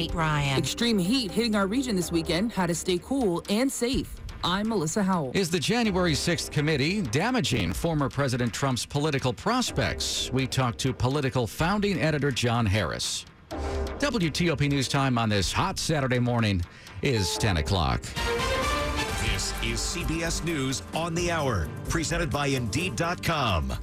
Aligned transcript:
Kate 0.00 0.14
Ryan. 0.14 0.58
Extreme 0.58 0.98
heat 0.98 1.30
hitting 1.30 1.54
our 1.54 1.66
region 1.66 1.94
this 1.94 2.10
weekend. 2.10 2.52
How 2.52 2.64
to 2.64 2.74
stay 2.74 2.98
cool 3.04 3.44
and 3.50 3.70
safe. 3.70 4.16
I'm 4.42 4.70
Melissa 4.70 5.02
Howell. 5.02 5.32
Is 5.34 5.50
the 5.50 5.60
January 5.60 6.12
6th 6.12 6.50
committee 6.50 7.02
damaging 7.02 7.74
former 7.74 8.08
President 8.08 8.54
Trump's 8.54 8.86
Politico 8.86 9.32
prospects? 9.32 10.30
We 10.32 10.46
talked 10.46 10.78
to 10.78 10.94
political 10.94 11.46
founding 11.46 12.00
editor 12.00 12.30
John 12.30 12.64
Harris. 12.64 13.26
WTOP 13.98 14.70
News 14.70 14.88
Time 14.88 15.18
on 15.18 15.28
this 15.28 15.52
hot 15.52 15.78
Saturday 15.78 16.18
morning 16.18 16.62
is 17.02 17.36
10 17.36 17.58
o'clock. 17.58 18.00
This 19.20 19.52
is 19.62 19.80
CBS 19.80 20.42
News 20.44 20.82
on 20.94 21.14
the 21.14 21.30
Hour, 21.30 21.68
presented 21.90 22.30
by 22.30 22.46
Indeed.com. 22.46 23.74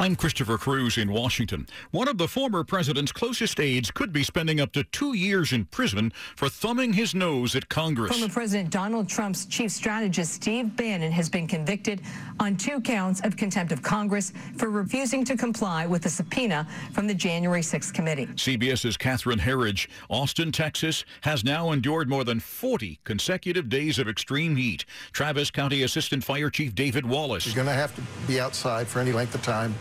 I'm 0.00 0.14
Christopher 0.14 0.58
Cruz 0.58 0.96
in 0.96 1.10
Washington. 1.10 1.66
One 1.90 2.06
of 2.06 2.18
the 2.18 2.28
former 2.28 2.62
president's 2.62 3.10
closest 3.10 3.58
aides 3.58 3.90
could 3.90 4.12
be 4.12 4.22
spending 4.22 4.60
up 4.60 4.70
to 4.74 4.84
two 4.84 5.14
years 5.14 5.52
in 5.52 5.64
prison 5.64 6.12
for 6.36 6.48
thumbing 6.48 6.92
his 6.92 7.16
nose 7.16 7.56
at 7.56 7.68
Congress. 7.68 8.16
Former 8.16 8.32
President 8.32 8.70
Donald 8.70 9.08
Trump's 9.08 9.44
chief 9.46 9.72
strategist, 9.72 10.34
Steve 10.34 10.76
Bannon, 10.76 11.10
has 11.10 11.28
been 11.28 11.48
convicted 11.48 12.00
on 12.38 12.56
two 12.56 12.80
counts 12.80 13.20
of 13.22 13.36
contempt 13.36 13.72
of 13.72 13.82
Congress 13.82 14.32
for 14.56 14.70
refusing 14.70 15.24
to 15.24 15.36
comply 15.36 15.84
with 15.84 16.06
a 16.06 16.08
subpoena 16.08 16.64
from 16.92 17.08
the 17.08 17.14
January 17.14 17.62
6th 17.62 17.92
committee. 17.92 18.26
CBS's 18.26 18.96
Catherine 18.96 19.40
Herridge. 19.40 19.88
Austin, 20.08 20.52
Texas, 20.52 21.04
has 21.22 21.42
now 21.42 21.72
endured 21.72 22.08
more 22.08 22.22
than 22.22 22.38
40 22.38 23.00
consecutive 23.02 23.68
days 23.68 23.98
of 23.98 24.08
extreme 24.08 24.54
heat. 24.54 24.84
Travis 25.10 25.50
County 25.50 25.82
Assistant 25.82 26.22
Fire 26.22 26.50
Chief 26.50 26.72
David 26.72 27.04
Wallace. 27.04 27.46
You're 27.46 27.56
going 27.56 27.66
to 27.66 27.72
have 27.72 27.96
to 27.96 28.02
be 28.28 28.38
outside 28.38 28.86
for 28.86 29.00
any 29.00 29.10
length 29.10 29.34
of 29.34 29.42
time 29.42 29.74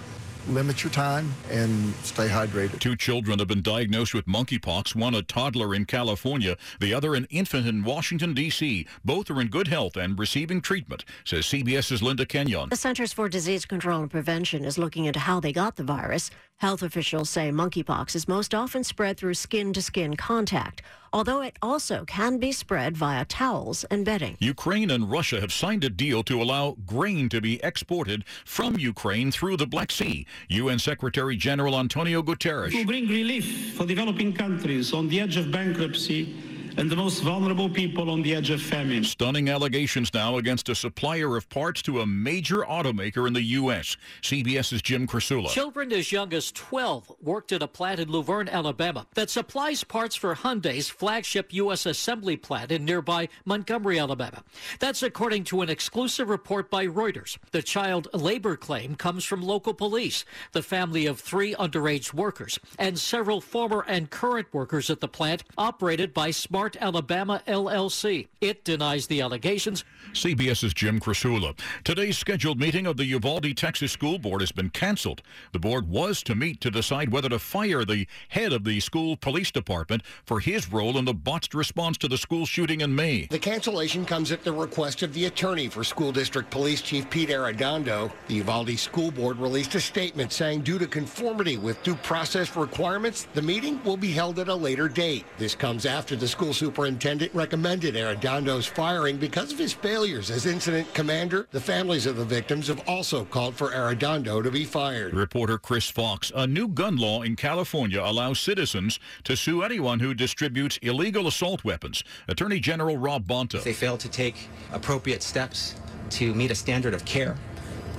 limit 0.50 0.84
your 0.84 0.92
time 0.92 1.34
and 1.50 1.94
stay 2.04 2.28
hydrated. 2.28 2.80
Two 2.80 2.96
children 2.96 3.40
have 3.40 3.48
been 3.48 3.62
diagnosed 3.62 4.14
with 4.14 4.26
monkeypox, 4.26 4.96
one 4.96 5.16
a 5.16 5.22
toddler 5.22 5.74
in 5.76 5.86
California, 5.86 6.58
the 6.80 6.94
other 6.94 7.16
an 7.16 7.28
infant 7.30 7.68
in 7.68 7.84
Washington, 7.84 8.34
D.C. 8.34 8.86
Both 9.04 9.30
are 9.30 9.42
in 9.42 9.48
good 9.48 9.68
health 9.68 9.98
and 9.98 10.18
receiving 10.18 10.62
treatment, 10.62 11.06
says 11.24 11.46
CBS's 11.46 12.02
Linda 12.02 12.26
Kenyon. 12.26 12.70
The 12.70 12.76
Centers 12.76 13.14
for 13.14 13.30
Disease 13.30 13.66
Control 13.66 14.02
and 14.02 14.12
Prevention 14.12 14.66
is 14.66 14.78
looking 14.78 15.06
into 15.06 15.20
how 15.20 15.40
they 15.40 15.52
got 15.52 15.76
the 15.76 15.84
virus. 15.84 16.30
Health 16.58 16.82
officials 16.82 17.30
say 17.30 17.52
monkeypox 17.52 18.16
is 18.16 18.28
most 18.28 18.56
often 18.56 18.84
spread 18.84 19.18
through 19.18 19.36
skin 19.36 19.74
to 19.74 19.82
skin 19.82 20.16
contact, 20.16 20.82
although 21.18 21.42
it 21.42 21.58
also 21.64 22.06
can 22.06 22.38
be 22.38 22.52
spread 22.52 22.96
via 22.96 23.26
towels 23.26 23.84
and 23.86 24.06
bedding. 24.06 24.38
Ukraine 24.40 24.92
and 24.92 25.10
Russia 25.10 25.42
have 25.42 25.52
signed 25.52 25.84
a 25.84 25.90
deal 25.90 26.22
to 26.24 26.40
allow 26.40 26.78
grain 26.86 27.28
to 27.30 27.42
be 27.42 27.60
exported 27.64 28.24
from 28.46 28.78
Ukraine 28.78 29.32
through 29.32 29.58
the 29.58 29.66
Black 29.66 29.90
Sea. 29.92 30.28
UN 30.50 30.78
Secretary 30.78 31.36
General 31.36 31.80
Antonio 31.80 32.22
Guterres. 32.22 32.72
To 32.72 32.86
bring 32.86 33.08
relief 33.08 33.74
for 33.76 33.88
developing 33.88 34.32
countries 34.32 34.94
on 34.94 35.08
the 35.08 35.20
edge 35.20 35.38
of 35.38 35.52
bankruptcy 35.52 36.36
and 36.78 36.92
the 36.92 36.96
most 36.96 37.22
vulnerable 37.24 37.68
people 37.68 38.12
on 38.12 38.22
the 38.22 38.36
edge 38.36 38.52
of 38.52 38.62
famine. 38.62 39.04
Stunning 39.04 39.50
allegations 39.50 40.14
now 40.14 40.38
against 40.38 40.70
a 40.70 40.76
supplier 40.76 41.36
of 41.36 41.50
parts 41.50 41.82
to 41.82 42.02
a 42.02 42.06
major 42.06 42.58
automaker 42.58 43.26
in 43.26 43.34
the 43.34 43.42
U.S. 43.42 43.98
CBS's 44.22 44.84
Jim 44.84 45.08
Krasula. 45.08 45.50
Children 45.50 45.92
as 45.92 46.12
young 46.12 46.32
as 46.34 46.52
12 46.52 47.12
worked 47.20 47.52
at 47.52 47.64
a 47.64 47.68
plant 47.68 48.00
in 48.00 48.10
Luverne, 48.10 48.50
Alabama 48.50 49.08
that 49.16 49.32
supplies 49.32 49.84
parts 49.84 50.16
for 50.16 50.36
Hyundai's 50.36 50.88
flagship 50.88 51.52
U.S. 51.52 51.88
assembly 51.88 52.38
plant 52.38 52.72
in 52.72 52.86
nearby 52.86 53.28
Montgomery, 53.44 54.00
Alabama. 54.00 54.44
That's 54.80 55.02
according 55.02 55.46
to 55.46 55.62
an 55.62 55.70
exclusive 55.70 56.30
report 56.30 56.70
by 56.70 56.86
Reuters. 56.86 57.38
The 57.52 57.64
child 57.64 58.08
labor 58.14 58.56
claim 58.56 58.96
comes 58.96 59.26
from 59.26 59.42
local 59.42 59.74
police, 59.74 60.26
the 60.52 60.62
family 60.62 61.08
of 61.08 61.20
three 61.20 61.56
underage 61.56 62.14
workers, 62.14 62.60
and 62.78 63.00
several 63.00 63.42
former 63.42 63.84
and 63.88 64.12
current 64.12 64.48
workers 64.54 64.92
at 64.92 65.00
the 65.00 65.08
plant 65.08 65.44
operated 65.58 66.14
by 66.14 66.30
Smart 66.30 66.67
Alabama 66.82 67.42
LLC. 67.48 68.28
It 68.42 68.66
denies 68.66 69.08
the 69.08 69.22
allegations. 69.22 69.86
CBS's 70.14 70.74
Jim 70.74 71.00
Krasula. 71.00 71.58
Today's 71.84 72.18
scheduled 72.18 72.60
meeting 72.60 72.86
of 72.86 72.98
the 72.98 73.06
Uvalde, 73.06 73.56
Texas 73.56 73.92
School 73.92 74.20
Board 74.20 74.42
has 74.42 74.52
been 74.52 74.70
canceled. 74.70 75.22
The 75.54 75.60
board 75.60 75.88
was 75.88 76.24
to 76.24 76.36
meet 76.36 76.60
to 76.62 76.72
decide 76.72 77.12
whether 77.12 77.30
to 77.30 77.40
fire 77.40 77.86
the 77.86 78.08
head 78.30 78.52
of 78.52 78.64
the 78.64 78.80
school 78.80 79.16
police 79.16 79.52
department 79.52 80.02
for 80.26 80.40
his 80.40 80.72
role 80.72 80.98
in 80.98 81.06
the 81.06 81.14
botched 81.14 81.54
response 81.54 81.98
to 82.00 82.08
the 82.08 82.18
school 82.18 82.46
shooting 82.46 82.82
in 82.82 82.96
May. 82.96 83.28
The 83.30 83.40
cancellation 83.40 84.06
comes 84.06 84.32
at 84.32 84.44
the 84.44 84.52
request 84.52 85.04
of 85.04 85.14
the 85.14 85.26
attorney 85.26 85.68
for 85.68 85.84
School 85.84 86.12
District 86.12 86.50
Police 86.50 86.82
Chief 86.82 87.10
Pete 87.10 87.30
Arredondo. 87.30 88.12
The 88.28 88.36
Uvalde 88.36 88.78
School 88.80 89.12
Board 89.12 89.38
released 89.38 89.76
a 89.76 89.80
statement 89.80 90.32
saying 90.32 90.62
due 90.62 90.80
to 90.80 90.88
conformity 90.88 91.58
with 91.58 91.82
due 91.84 91.96
process 91.96 92.56
requirements, 92.56 93.28
the 93.34 93.42
meeting 93.42 93.84
will 93.84 93.98
be 93.98 94.12
held 94.12 94.40
at 94.40 94.48
a 94.48 94.56
later 94.56 94.90
date. 94.90 95.26
This 95.38 95.54
comes 95.54 95.86
after 95.86 96.16
the 96.16 96.28
school 96.28 96.54
superintendent 96.58 97.32
recommended 97.36 97.94
Arredondo's 97.94 98.66
firing 98.66 99.18
because 99.18 99.52
of 99.52 99.60
his 99.60 99.74
failures 99.74 100.32
as 100.32 100.48
incident 100.48 100.92
commander. 100.96 101.48
The 101.52 101.62
families 101.62 102.08
of 102.08 102.18
the 102.18 102.26
victims 102.26 102.68
have 102.68 102.82
also 102.90 103.24
called 103.26 103.56
for 103.56 103.70
Arredondo 103.70 104.42
to 104.44 104.50
be 104.50 104.66
fired. 104.66 105.14
Reporter 105.14 105.60
Chris 105.60 105.88
Fox. 105.90 106.32
A 106.36 106.48
new 106.48 106.68
gun 106.68 106.98
law 106.98 107.22
in 107.22 107.36
California 107.36 108.02
allows 108.02 108.40
citizens 108.40 109.00
to 109.24 109.38
sue 109.38 109.62
anyone 109.62 110.00
who 110.00 110.16
distributes 110.16 110.78
illegal 110.82 111.28
assault 111.28 111.64
weapons. 111.64 112.04
Attorney 112.28 112.60
General 112.60 112.98
Rob 112.98 113.28
Bonta. 113.28 113.56
If 113.56 113.64
they 113.64 113.74
fail 113.74 113.98
to 113.98 114.10
take 114.10 114.50
appropriate 114.74 115.22
steps 115.22 115.76
to 116.12 116.34
meet 116.34 116.50
a 116.50 116.56
standard 116.56 116.96
of 116.96 117.06
care 117.06 117.36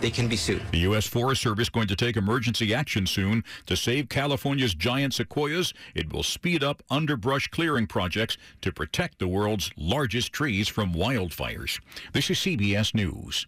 they 0.01 0.11
can 0.11 0.29
be 0.29 0.37
sued. 0.37 0.63
The 0.73 0.79
U.S. 0.79 1.07
Forest 1.07 1.43
Service 1.43 1.69
going 1.69 1.89
to 1.89 1.97
take 1.97 2.17
emergency 2.17 2.75
action 2.75 3.07
soon 3.07 3.45
to 3.67 3.77
save 3.77 4.09
California's 4.09 4.75
giant 4.75 5.15
sequoias. 5.15 5.73
It 5.95 6.13
will 6.13 6.23
speed 6.23 6.63
up 6.63 6.83
underbrush 6.91 7.49
clearing 7.49 7.87
projects 7.87 8.37
to 8.63 8.73
protect 8.73 9.19
the 9.19 9.29
world's 9.29 9.71
largest 9.77 10.33
trees 10.33 10.69
from 10.69 10.95
wildfires. 10.95 11.81
This 12.13 12.31
is 12.31 12.39
CBS 12.39 12.95
News. 12.95 13.47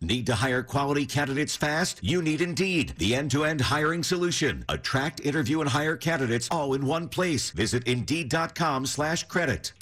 Need 0.00 0.26
to 0.26 0.36
hire 0.36 0.62
quality 0.62 1.04
candidates 1.06 1.56
fast? 1.56 1.98
You 2.04 2.22
need 2.22 2.40
Indeed, 2.40 2.94
the 2.98 3.16
end-to-end 3.16 3.60
hiring 3.60 4.04
solution. 4.04 4.64
Attract, 4.68 5.18
interview, 5.24 5.60
and 5.60 5.68
hire 5.68 5.96
candidates 5.96 6.46
all 6.52 6.74
in 6.74 6.86
one 6.86 7.08
place. 7.08 7.50
Visit 7.50 7.84
Indeed.com 7.88 8.86
slash 8.86 9.24
credit. 9.24 9.72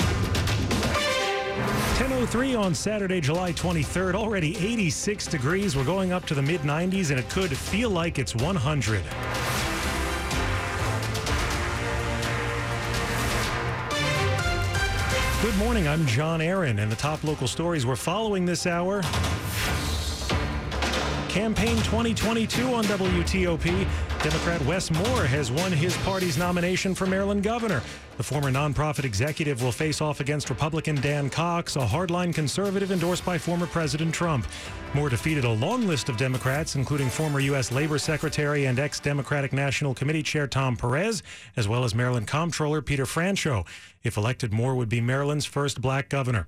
10.03 1.57 2.59
on 2.59 2.75
Saturday, 2.75 3.21
July 3.21 3.53
23rd. 3.53 4.15
Already 4.15 4.57
86 4.59 5.27
degrees. 5.27 5.75
We're 5.75 5.85
going 5.85 6.13
up 6.13 6.27
to 6.27 6.35
the 6.35 6.43
mid 6.43 6.61
90s, 6.61 7.11
and 7.11 7.19
it 7.19 7.29
could 7.31 7.57
feel 7.57 7.89
like 7.89 8.19
it's 8.19 8.35
100. 8.35 9.03
Good 15.43 15.57
morning. 15.57 15.89
I'm 15.89 16.05
John 16.07 16.43
Aaron, 16.43 16.79
and 16.79 16.93
the 16.93 16.97
top 16.97 17.25
local 17.25 17.49
stories 17.49 17.87
we're 17.87 17.97
following 17.97 18.45
this 18.45 18.67
hour. 18.67 19.01
Campaign 21.29 21.77
2022 21.79 22.75
on 22.75 22.85
WTOP. 22.85 23.87
Democrat 24.27 24.61
Wes 24.63 24.91
Moore 24.91 25.25
has 25.25 25.53
won 25.53 25.71
his 25.71 25.97
party's 25.99 26.37
nomination 26.37 26.97
for 26.97 27.07
Maryland 27.07 27.45
governor. 27.45 27.81
The 28.17 28.25
former 28.25 28.51
nonprofit 28.51 29.05
executive 29.05 29.63
will 29.63 29.71
face 29.71 30.01
off 30.01 30.19
against 30.19 30.51
Republican 30.51 30.97
Dan 30.97 31.31
Cox, 31.31 31.77
a 31.77 31.87
hardline 31.87 32.35
conservative 32.35 32.91
endorsed 32.91 33.25
by 33.25 33.39
former 33.39 33.69
President 33.69 34.13
Trump. 34.13 34.49
Moore 34.95 35.11
defeated 35.11 35.45
a 35.45 35.53
long 35.53 35.87
list 35.87 36.09
of 36.09 36.17
Democrats, 36.17 36.75
including 36.75 37.09
former 37.09 37.39
U.S. 37.39 37.71
Labor 37.71 37.99
Secretary 37.99 38.65
and 38.65 38.81
ex 38.81 38.99
Democratic 38.99 39.53
National 39.53 39.95
Committee 39.95 40.25
Chair 40.25 40.49
Tom 40.49 40.77
Perez, 40.77 41.23
as 41.57 41.69
well 41.69 41.85
as 41.85 41.95
Maryland 41.95 42.27
Comptroller 42.27 42.83
Peter 42.83 43.05
Franchot. 43.05 43.65
If 44.03 44.17
elected, 44.17 44.53
Moore 44.53 44.75
would 44.75 44.89
be 44.89 45.01
Maryland's 45.01 45.45
first 45.45 45.81
black 45.81 46.09
governor. 46.09 46.47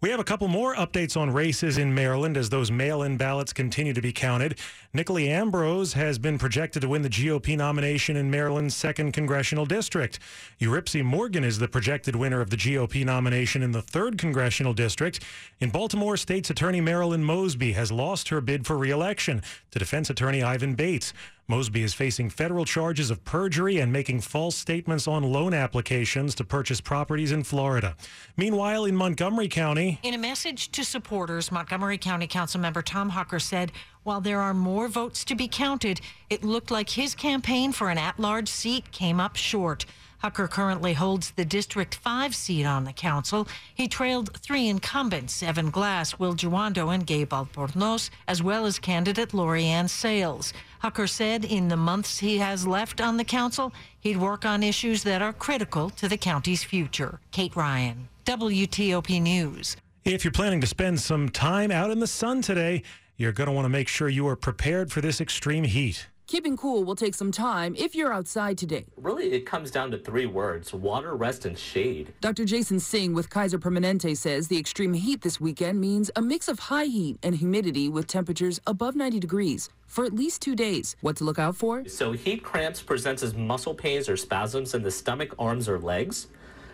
We 0.00 0.08
have 0.08 0.20
a 0.20 0.24
couple 0.24 0.48
more 0.48 0.74
updates 0.76 1.14
on 1.14 1.30
races 1.30 1.76
in 1.76 1.94
Maryland 1.94 2.38
as 2.38 2.48
those 2.48 2.70
mail 2.70 3.02
in 3.02 3.18
ballots 3.18 3.52
continue 3.52 3.92
to 3.92 4.00
be 4.00 4.14
counted. 4.14 4.58
Nicolee 4.94 5.28
Ambrose 5.28 5.92
has 5.92 6.18
been 6.18 6.38
projected 6.38 6.80
to 6.80 6.88
win 6.88 7.02
the 7.02 7.10
GOP 7.20 7.56
nomination 7.56 8.16
in 8.16 8.30
Maryland's 8.30 8.74
2nd 8.74 9.12
Congressional 9.12 9.66
District. 9.66 10.18
Yuripzy 10.60 11.04
Morgan 11.04 11.44
is 11.44 11.58
the 11.58 11.68
projected 11.68 12.16
winner 12.16 12.40
of 12.40 12.50
the 12.50 12.56
GOP 12.56 13.04
nomination 13.04 13.62
in 13.62 13.72
the 13.72 13.82
3rd 13.82 14.16
Congressional 14.16 14.72
District. 14.72 15.22
In 15.60 15.70
Baltimore, 15.70 16.16
State's 16.16 16.50
Attorney 16.50 16.80
Marilyn 16.80 17.22
Mosby 17.22 17.72
has 17.72 17.92
lost 17.92 18.28
her 18.30 18.40
bid 18.40 18.66
for 18.66 18.78
reelection 18.78 19.42
to 19.70 19.78
defense 19.78 20.08
attorney 20.08 20.42
Ivan 20.42 20.74
Bates. 20.74 21.12
Mosby 21.50 21.82
is 21.82 21.92
facing 21.92 22.30
federal 22.30 22.64
charges 22.64 23.10
of 23.10 23.24
perjury 23.24 23.80
and 23.80 23.92
making 23.92 24.20
false 24.20 24.54
statements 24.54 25.08
on 25.08 25.24
loan 25.24 25.52
applications 25.52 26.32
to 26.36 26.44
purchase 26.44 26.80
properties 26.80 27.32
in 27.32 27.42
Florida. 27.42 27.96
Meanwhile, 28.36 28.84
in 28.84 28.94
Montgomery 28.94 29.48
County, 29.48 29.98
in 30.04 30.14
a 30.14 30.18
message 30.18 30.70
to 30.70 30.84
supporters, 30.84 31.50
Montgomery 31.50 31.98
County 31.98 32.28
Councilmember 32.28 32.84
Tom 32.84 33.10
Hucker 33.10 33.42
said, 33.42 33.72
while 34.04 34.20
there 34.20 34.40
are 34.40 34.54
more 34.54 34.86
votes 34.86 35.24
to 35.24 35.34
be 35.34 35.48
counted, 35.48 36.00
it 36.30 36.44
looked 36.44 36.70
like 36.70 36.90
his 36.90 37.16
campaign 37.16 37.72
for 37.72 37.90
an 37.90 37.98
at 37.98 38.20
large 38.20 38.48
seat 38.48 38.92
came 38.92 39.18
up 39.18 39.34
short. 39.34 39.86
Hucker 40.22 40.50
currently 40.50 40.92
holds 40.92 41.30
the 41.30 41.46
District 41.46 41.94
5 41.94 42.34
seat 42.34 42.66
on 42.66 42.84
the 42.84 42.92
council. 42.92 43.48
He 43.74 43.88
trailed 43.88 44.36
three 44.36 44.68
incumbents, 44.68 45.42
Evan 45.42 45.70
Glass, 45.70 46.18
Will 46.18 46.34
Jawando, 46.34 46.92
and 46.94 47.06
Gabe 47.06 47.30
Albornoz, 47.30 48.10
as 48.28 48.42
well 48.42 48.66
as 48.66 48.78
candidate 48.78 49.32
Laurie-Anne 49.32 49.88
Sayles. 49.88 50.52
Hucker 50.82 51.08
said 51.08 51.46
in 51.46 51.68
the 51.68 51.76
months 51.76 52.18
he 52.18 52.36
has 52.36 52.66
left 52.66 53.00
on 53.00 53.16
the 53.16 53.24
council, 53.24 53.72
he'd 54.00 54.18
work 54.18 54.44
on 54.44 54.62
issues 54.62 55.02
that 55.04 55.22
are 55.22 55.32
critical 55.32 55.88
to 55.90 56.06
the 56.06 56.18
county's 56.18 56.64
future. 56.64 57.18
Kate 57.30 57.56
Ryan, 57.56 58.08
WTOP 58.26 59.22
News. 59.22 59.78
If 60.04 60.24
you're 60.24 60.32
planning 60.32 60.60
to 60.60 60.66
spend 60.66 61.00
some 61.00 61.30
time 61.30 61.70
out 61.70 61.90
in 61.90 62.00
the 62.00 62.06
sun 62.06 62.42
today, 62.42 62.82
you're 63.16 63.32
going 63.32 63.48
to 63.48 63.52
want 63.52 63.64
to 63.64 63.70
make 63.70 63.88
sure 63.88 64.08
you 64.08 64.28
are 64.28 64.36
prepared 64.36 64.92
for 64.92 65.00
this 65.00 65.20
extreme 65.20 65.64
heat. 65.64 66.08
Keeping 66.30 66.56
cool 66.56 66.84
will 66.84 66.94
take 66.94 67.16
some 67.16 67.32
time 67.32 67.74
if 67.76 67.92
you're 67.92 68.12
outside 68.12 68.56
today. 68.56 68.84
Really, 68.96 69.32
it 69.32 69.44
comes 69.44 69.68
down 69.68 69.90
to 69.90 69.98
three 69.98 70.26
words 70.26 70.72
water, 70.72 71.16
rest, 71.16 71.44
and 71.44 71.58
shade. 71.58 72.14
Dr. 72.20 72.44
Jason 72.44 72.78
Singh 72.78 73.14
with 73.14 73.28
Kaiser 73.28 73.58
Permanente 73.58 74.16
says 74.16 74.46
the 74.46 74.56
extreme 74.56 74.92
heat 74.92 75.22
this 75.22 75.40
weekend 75.40 75.80
means 75.80 76.08
a 76.14 76.22
mix 76.22 76.46
of 76.46 76.60
high 76.60 76.84
heat 76.84 77.18
and 77.24 77.34
humidity 77.34 77.88
with 77.88 78.06
temperatures 78.06 78.60
above 78.68 78.94
90 78.94 79.18
degrees 79.18 79.70
for 79.88 80.04
at 80.04 80.12
least 80.12 80.40
two 80.40 80.54
days. 80.54 80.94
What 81.00 81.16
to 81.16 81.24
look 81.24 81.40
out 81.40 81.56
for? 81.56 81.84
So, 81.88 82.12
heat 82.12 82.44
cramps 82.44 82.80
presents 82.80 83.24
as 83.24 83.34
muscle 83.34 83.74
pains 83.74 84.08
or 84.08 84.16
spasms 84.16 84.72
in 84.74 84.84
the 84.84 84.90
stomach, 84.92 85.34
arms, 85.36 85.68
or 85.68 85.80
legs, 85.80 86.28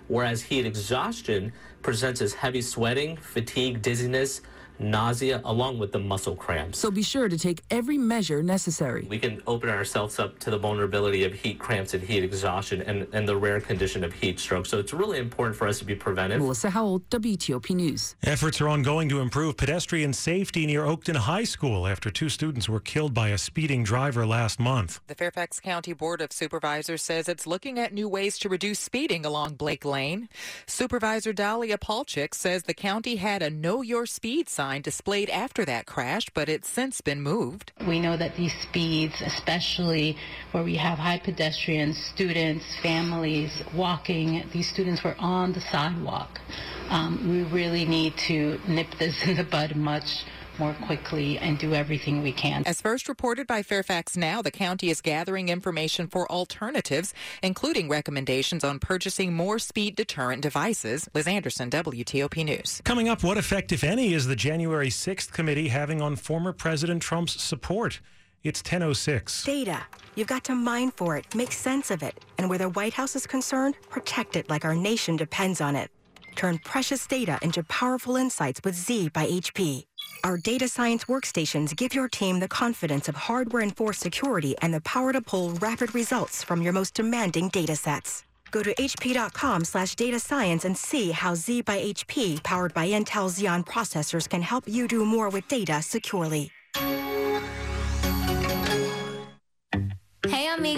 whereas 0.09 0.43
heat 0.43 0.67
exhaustion 0.67 1.50
presents 1.81 2.20
as 2.20 2.35
heavy 2.35 2.61
sweating, 2.61 3.17
fatigue, 3.17 3.81
dizziness, 3.81 4.43
nausea, 4.78 5.40
along 5.44 5.78
with 5.78 5.93
the 5.93 5.99
muscle 5.99 6.37
cramps. 6.37 6.78
So 6.78 6.90
be 6.90 7.02
sure 7.02 7.28
to 7.28 7.38
take 7.38 7.62
every 7.70 7.99
measure 7.99 8.43
necessary. 8.43 9.06
We 9.08 9.19
can 9.19 9.43
open 9.46 9.70
ourselves 9.70 10.19
up 10.19 10.38
to 10.40 10.50
the 10.50 10.58
vulnerability 10.58 11.25
of 11.25 11.32
heat 11.32 11.58
cramps 11.58 11.94
and 11.94 12.02
heat 12.02 12.23
exhaustion 12.23 12.82
and, 12.82 13.06
and 13.12 13.28
the 13.28 13.37
rare 13.37 13.61
condition 13.61 14.05
of 14.05 14.12
heat 14.12 14.38
stroke. 14.38 14.67
So 14.67 14.78
it's 14.78 14.93
really 14.93 15.19
important 15.19 15.56
for 15.56 15.67
us 15.67 15.78
to 15.78 15.84
be 15.84 15.94
preventive. 15.94 16.40
Melissa 16.40 16.70
Howell, 16.70 17.00
WTOP 17.11 17.75
News. 17.75 18.17
Efforts 18.23 18.61
are 18.61 18.69
ongoing 18.69 19.08
to 19.08 19.20
improve 19.20 19.56
pedestrian 19.56 20.12
safety 20.12 20.67
near 20.67 20.82
Oakton 20.82 21.17
High 21.17 21.44
School 21.44 21.87
after 21.87 22.11
two 22.11 22.28
students 22.28 22.69
were 22.69 22.81
killed 22.81 23.14
by 23.14 23.28
a 23.31 23.38
speeding 23.38 23.84
driver 23.84 24.26
last 24.26 24.61
month. 24.61 25.00
The 25.06 25.14
Fairfax 25.14 25.61
County 25.61 25.93
Board 25.93 26.20
of 26.20 26.32
Supervisors 26.32 27.02
says 27.02 27.28
it's 27.28 27.46
looking 27.46 27.78
at 27.78 27.93
new 27.93 28.08
ways 28.08 28.38
to 28.38 28.49
reduce 28.49 28.78
speeding 28.78 29.25
along 29.25 29.55
Blake 29.55 29.84
Lane. 29.84 30.28
Supervisor 30.67 31.32
Dalia 31.32 31.78
Palchik 31.78 32.34
says 32.34 32.64
the 32.64 32.75
county 32.75 33.17
had 33.17 33.43
a 33.43 33.50
Know 33.50 33.82
Your 33.82 34.06
Speed 34.06 34.49
sign 34.49 34.66
displayed 34.83 35.31
after 35.31 35.65
that 35.65 35.87
crash, 35.87 36.27
but 36.35 36.49
it's 36.49 36.69
since 36.69 37.01
been 37.01 37.21
moved. 37.21 37.73
We 37.87 38.01
know 38.01 38.17
that 38.17 38.37
these 38.37 38.55
speeds, 38.63 39.21
especially 39.21 40.17
where 40.53 40.63
we 40.63 40.77
have 40.77 40.99
high 40.99 41.19
pedestrians, 41.19 41.97
students, 42.15 42.65
families 42.83 43.63
walking, 43.75 44.45
these 44.53 44.69
students 44.69 45.03
were 45.05 45.17
on 45.19 45.53
the 45.53 45.61
sidewalk. 45.61 46.41
Um, 46.89 47.29
we 47.31 47.43
really 47.45 47.85
need 47.85 48.17
to 48.29 48.61
nip 48.69 48.89
this 48.99 49.23
in 49.27 49.37
the 49.37 49.45
bud 49.45 49.77
much 49.77 50.25
more 50.58 50.75
quickly 50.85 51.38
and 51.38 51.58
do 51.58 51.75
everything 51.75 52.23
we 52.23 52.32
can. 52.32 52.62
As 52.67 52.81
first 52.81 53.08
reported 53.08 53.47
by 53.47 53.62
Fairfax 53.62 54.17
Now, 54.17 54.43
the 54.43 54.50
county 54.50 54.91
is 54.91 55.00
gathering 55.00 55.49
information 55.49 56.06
for 56.06 56.31
alternatives, 56.31 57.14
including 57.43 57.88
recommendations 57.88 58.64
on 58.64 58.79
purchasing 58.79 59.35
more 59.35 59.58
speed 59.58 59.97
deterrent 59.97 60.43
devices. 60.43 61.08
Liz 61.14 61.26
Anderson, 61.26 61.70
WTOP 61.70 62.44
News. 62.44 62.81
Coming 62.85 63.08
up, 63.08 63.23
what 63.23 63.38
effect, 63.38 63.73
if 63.73 63.85
any, 63.85 64.12
is 64.14 64.26
the 64.26 64.37
January 64.37 64.88
6th 64.88 65.32
committee 65.32 65.69
having 65.69 66.00
on 66.00 66.17
former 66.17 66.53
President 66.53 67.02
Trump's 67.02 67.43
support? 67.43 68.00
It's 68.43 68.61
1006. 68.61 69.44
Data. 69.44 69.82
You've 70.14 70.29
got 70.29 70.44
to 70.44 70.55
mine 70.55 70.93
for 70.93 71.17
it, 71.17 71.35
make 71.35 71.50
sense 71.52 71.91
of 71.91 72.02
it, 72.02 72.25
and 72.38 72.49
where 72.49 72.59
the 72.59 72.69
White 72.69 72.94
House 72.94 73.17
is 73.17 73.26
concerned, 73.26 73.76
protect 73.91 74.37
it 74.37 74.49
like 74.49 74.64
our 74.64 74.75
nation 74.76 75.17
depends 75.17 75.61
on 75.61 75.75
it. 75.75 75.91
Turn 76.37 76.59
precious 76.59 77.06
data 77.06 77.38
into 77.43 77.65
powerful 77.65 78.17
insights 78.17 78.61
with 78.62 78.75
Z 78.75 79.09
by 79.09 79.27
HP. 79.27 79.87
Our 80.23 80.37
data 80.37 80.69
science 80.69 81.06
workstations 81.06 81.75
give 81.75 81.94
your 81.94 82.09
team 82.09 82.41
the 82.41 82.49
confidence 82.49 83.09
of 83.09 83.15
hardware-enforced 83.15 84.00
security 84.00 84.55
and 84.62 84.73
the 84.73 84.81
power 84.83 85.12
to 85.12 85.21
pull 85.21 85.50
rapid 85.55 85.94
results 85.94 86.44
from 86.44 86.62
your 86.62 86.73
most 86.73 86.94
demanding 86.94 87.49
data 87.49 87.75
sets. 87.75 88.25
Go 88.50 88.62
to 88.62 88.75
hp.com 88.75 89.65
slash 89.65 89.94
data 89.94 90.21
science 90.21 90.65
and 90.65 90.77
see 90.77 91.11
how 91.11 91.35
Z 91.35 91.62
by 91.62 91.79
HP, 91.81 92.43
powered 92.43 92.73
by 92.75 92.88
Intel 92.88 93.29
Xeon 93.29 93.67
processors, 93.67 94.29
can 94.29 94.43
help 94.43 94.65
you 94.69 94.87
do 94.87 95.05
more 95.05 95.29
with 95.29 95.49
data 95.49 95.83
securely. 95.83 96.53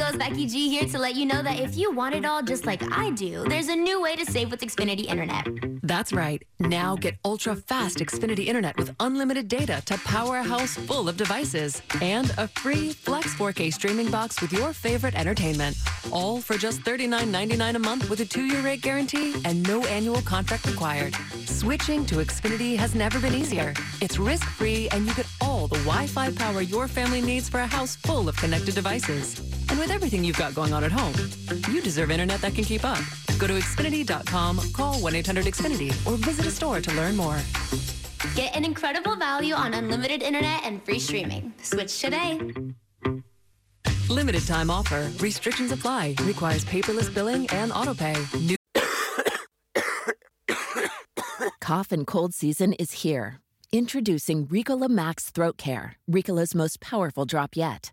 Amigos, 0.09 0.29
Becky 0.29 0.47
G 0.47 0.69
here 0.69 0.85
to 0.87 0.99
let 0.99 1.17
you 1.17 1.27
know 1.27 1.43
that 1.43 1.59
if 1.59 1.77
you 1.77 1.93
want 1.93 2.15
it 2.15 2.25
all 2.25 2.43
just 2.43 2.67
like 2.67 2.83
I 2.93 3.11
do, 3.11 3.45
there's 3.49 3.69
a 3.69 3.77
new 3.77 4.01
way 4.01 4.17
to 4.17 4.25
save 4.25 4.51
with 4.51 4.61
Xfinity 4.61 5.07
Internet. 5.07 5.49
That's 5.83 6.13
right. 6.13 6.43
Now 6.61 6.97
get 6.97 7.17
ultra 7.25 7.57
fast 7.57 7.99
Xfinity 7.99 8.47
Internet 8.47 8.77
with 8.77 8.95
unlimited 9.01 9.49
data 9.49 9.83
to 9.87 9.99
power 9.99 10.39
a 10.39 10.43
house 10.43 10.75
full 10.75 11.09
of 11.09 11.17
devices 11.17 11.83
and 12.01 12.33
a 12.39 12.49
free 12.49 12.91
Flex 12.93 13.35
4K 13.35 13.73
streaming 13.73 14.11
box 14.11 14.41
with 14.41 14.53
your 14.53 14.73
favorite 14.73 15.15
entertainment. 15.15 15.77
All 16.11 16.41
for 16.41 16.57
just 16.57 16.81
$39.99 16.83 17.75
a 17.75 17.79
month 17.79 18.09
with 18.09 18.21
a 18.21 18.25
two 18.25 18.45
year 18.45 18.61
rate 18.61 18.83
guarantee 18.83 19.35
and 19.45 19.63
no 19.67 19.85
annual 19.87 20.23
contract 20.23 20.67
required. 20.67 21.15
Switching 21.47 22.07
to 22.07 22.17
Xfinity 22.17 22.77
has 22.77 22.95
never 22.95 23.21
been 23.21 23.35
easier. 23.35 23.75
It's 24.01 24.19
risk 24.19 24.45
free 24.45 24.89
and 24.93 25.07
you 25.07 25.15
get 25.15 25.27
all 25.41 25.69
the 25.69 25.79
Wi 25.79 26.07
Fi 26.07 26.31
power 26.33 26.63
your 26.63 26.89
family 26.89 27.21
needs 27.21 27.49
for 27.49 27.61
a 27.61 27.67
house 27.67 27.97
full 27.97 28.29
of 28.29 28.37
connected 28.37 28.75
devices. 28.75 29.48
And 29.71 29.79
with 29.79 29.91
everything 29.91 30.25
you've 30.25 30.39
got 30.39 30.55
going 30.55 30.73
on 30.73 30.85
at 30.85 30.93
home, 30.93 31.15
you 31.71 31.81
deserve 31.81 32.11
internet 32.11 32.41
that 32.41 32.55
can 32.55 32.65
keep 32.65 32.85
up. 32.85 32.99
Go 33.39 33.47
to 33.47 33.55
Xfinity.com, 33.55 34.61
call 34.73 35.01
1 35.01 35.15
800 35.15 35.45
Xfinity, 35.47 35.91
or 36.07 36.17
visit 36.17 36.47
a 36.47 36.51
store 36.51 36.81
to 36.81 36.95
learn 36.95 37.17
more. 37.17 37.39
Get 38.35 38.55
an 38.57 38.65
incredible 38.65 39.17
value 39.17 39.55
on 39.55 39.75
unlimited 39.75 40.23
internet 40.23 40.65
and 40.65 40.83
free 40.85 40.99
streaming. 40.99 41.53
Switch 41.63 42.01
today. 42.01 42.41
Limited 44.09 44.47
time 44.47 44.71
offer. 44.71 45.11
Restrictions 45.19 45.71
apply. 45.71 46.15
Requires 46.23 46.65
paperless 46.65 47.15
billing 47.15 47.47
and 47.51 47.71
autopay. 47.73 48.17
New 48.41 48.57
Cough 51.61 51.93
and 51.93 52.07
cold 52.07 52.35
season 52.35 52.73
is 52.75 52.93
here. 53.03 53.39
Introducing 53.71 54.47
Ricola 54.47 54.89
Max 54.89 55.29
Throat 55.31 55.59
Care, 55.59 55.97
Ricola's 56.11 56.55
most 56.55 56.81
powerful 56.81 57.27
drop 57.27 57.55
yet. 57.55 57.93